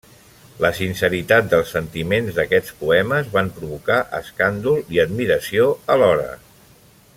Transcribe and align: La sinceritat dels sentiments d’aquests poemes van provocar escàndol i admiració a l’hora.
La 0.63 0.69
sinceritat 0.77 1.51
dels 1.51 1.73
sentiments 1.75 2.39
d’aquests 2.39 2.73
poemes 2.81 3.29
van 3.37 3.53
provocar 3.59 4.01
escàndol 4.21 4.83
i 4.97 5.03
admiració 5.07 5.71
a 5.97 6.01
l’hora. 6.03 6.31